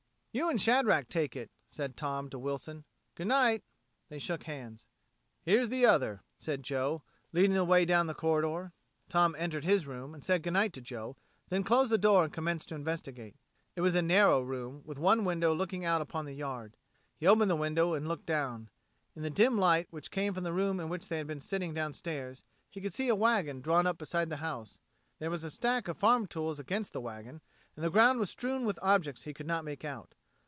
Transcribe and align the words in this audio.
"You 0.33 0.49
and 0.49 0.57
Shadrack 0.61 1.09
take 1.09 1.35
it," 1.35 1.51
said 1.67 1.97
Tom 1.97 2.29
to 2.29 2.39
Wilson. 2.39 2.85
"Good 3.15 3.27
night." 3.27 3.65
They 4.07 4.17
shook 4.17 4.43
hands. 4.43 4.85
"Here's 5.41 5.67
the 5.67 5.85
other," 5.85 6.23
said 6.39 6.63
Joe, 6.63 7.03
leading 7.33 7.51
the 7.51 7.65
way 7.65 7.83
down 7.83 8.07
the 8.07 8.13
corridor. 8.13 8.71
Tom 9.09 9.35
entered 9.37 9.65
his 9.65 9.85
room, 9.85 10.15
said 10.21 10.41
good 10.41 10.53
night 10.53 10.71
to 10.71 10.79
Joe, 10.81 11.17
then 11.49 11.65
closed 11.65 11.91
the 11.91 11.97
door 11.97 12.23
and 12.23 12.31
commenced 12.31 12.69
to 12.69 12.75
investigate. 12.75 13.35
It 13.75 13.81
was 13.81 13.93
a 13.93 14.01
narrow 14.01 14.39
room 14.39 14.83
with 14.85 14.97
one 14.97 15.25
window 15.25 15.53
looking 15.53 15.83
out 15.83 15.99
upon 15.99 16.23
the 16.23 16.33
yard. 16.33 16.77
He 17.17 17.27
opened 17.27 17.51
the 17.51 17.57
window 17.57 17.93
and 17.93 18.07
looked 18.07 18.25
down. 18.25 18.69
In 19.17 19.23
the 19.23 19.29
dim 19.29 19.57
light 19.57 19.87
which 19.91 20.11
came 20.11 20.33
from 20.33 20.45
the 20.45 20.53
room 20.53 20.79
in 20.79 20.87
which 20.87 21.09
they 21.09 21.17
had 21.17 21.27
been 21.27 21.41
sitting 21.41 21.73
downstairs 21.73 22.41
he 22.69 22.79
could 22.79 22.93
see 22.93 23.09
a 23.09 23.15
wagon 23.15 23.59
drawn 23.59 23.85
up 23.85 23.97
beside 23.97 24.29
the 24.29 24.37
house; 24.37 24.79
there 25.19 25.29
was 25.29 25.43
a 25.43 25.51
stack 25.51 25.89
of 25.89 25.97
farm 25.97 26.25
tools 26.25 26.57
against 26.57 26.93
the 26.93 27.01
wagon, 27.01 27.41
and 27.75 27.83
the 27.83 27.89
ground 27.91 28.17
was 28.17 28.29
strewn 28.29 28.63
with 28.63 28.79
objects 28.81 29.23
he 29.23 29.33
could 29.33 29.45
not 29.45 29.65
make 29.65 29.83
out. 29.83 30.15